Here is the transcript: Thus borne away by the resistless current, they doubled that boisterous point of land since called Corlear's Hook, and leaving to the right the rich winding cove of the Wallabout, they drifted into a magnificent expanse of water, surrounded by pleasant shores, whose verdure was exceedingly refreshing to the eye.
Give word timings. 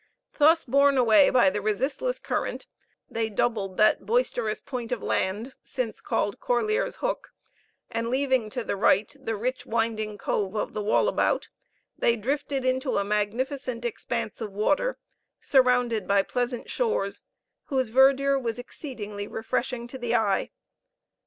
Thus 0.39 0.65
borne 0.65 0.97
away 0.97 1.29
by 1.29 1.51
the 1.51 1.61
resistless 1.61 2.17
current, 2.17 2.65
they 3.07 3.29
doubled 3.29 3.77
that 3.77 4.03
boisterous 4.03 4.59
point 4.59 4.91
of 4.91 5.03
land 5.03 5.53
since 5.61 6.01
called 6.01 6.39
Corlear's 6.39 6.95
Hook, 7.01 7.35
and 7.91 8.09
leaving 8.09 8.49
to 8.49 8.63
the 8.63 8.75
right 8.75 9.15
the 9.19 9.35
rich 9.35 9.67
winding 9.67 10.17
cove 10.17 10.55
of 10.55 10.73
the 10.73 10.81
Wallabout, 10.81 11.49
they 11.99 12.15
drifted 12.15 12.65
into 12.65 12.97
a 12.97 13.03
magnificent 13.03 13.85
expanse 13.85 14.41
of 14.41 14.51
water, 14.51 14.97
surrounded 15.39 16.07
by 16.07 16.23
pleasant 16.23 16.67
shores, 16.67 17.21
whose 17.65 17.89
verdure 17.89 18.39
was 18.39 18.57
exceedingly 18.57 19.27
refreshing 19.27 19.85
to 19.87 19.99
the 19.99 20.15
eye. 20.15 20.49